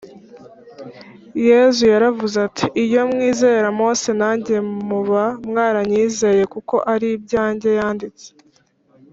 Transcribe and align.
yesu 1.47 1.81
yaravuze 1.93 2.37
ati, 2.47 2.65
“iyo 2.83 3.01
mwizera 3.11 3.67
mose, 3.79 4.09
nanjye 4.21 4.55
muba 4.87 5.23
mwaranyizeye 5.49 6.43
kuko 6.53 6.75
ari 6.93 7.07
ibyanjye 7.17 7.69
yanditse 7.79 8.27